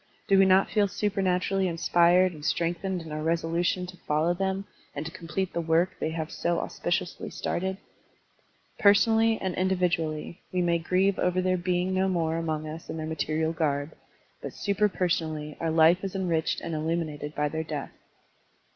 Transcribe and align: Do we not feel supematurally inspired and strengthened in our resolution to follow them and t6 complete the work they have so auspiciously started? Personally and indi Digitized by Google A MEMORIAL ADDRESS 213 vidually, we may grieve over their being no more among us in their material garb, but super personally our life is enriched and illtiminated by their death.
Do 0.27 0.39
we 0.39 0.45
not 0.47 0.71
feel 0.71 0.87
supematurally 0.87 1.67
inspired 1.67 2.33
and 2.33 2.43
strengthened 2.43 3.03
in 3.03 3.11
our 3.11 3.21
resolution 3.21 3.85
to 3.85 3.97
follow 3.97 4.33
them 4.33 4.65
and 4.95 5.05
t6 5.05 5.13
complete 5.13 5.53
the 5.53 5.61
work 5.61 5.91
they 5.99 6.09
have 6.09 6.31
so 6.31 6.59
auspiciously 6.59 7.29
started? 7.29 7.77
Personally 8.79 9.37
and 9.39 9.53
indi 9.55 9.75
Digitized 9.75 9.79
by 9.79 9.87
Google 9.87 10.05
A 10.05 10.09
MEMORIAL 10.09 10.17
ADDRESS 10.17 10.33
213 10.33 10.33
vidually, 10.33 10.37
we 10.53 10.61
may 10.63 10.77
grieve 10.79 11.19
over 11.19 11.41
their 11.43 11.55
being 11.57 11.93
no 11.93 12.07
more 12.07 12.37
among 12.37 12.67
us 12.67 12.89
in 12.89 12.97
their 12.97 13.05
material 13.05 13.53
garb, 13.53 13.93
but 14.41 14.53
super 14.53 14.89
personally 14.89 15.55
our 15.59 15.69
life 15.69 16.03
is 16.03 16.15
enriched 16.15 16.61
and 16.61 16.73
illtiminated 16.73 17.35
by 17.35 17.47
their 17.47 17.63
death. 17.63 17.91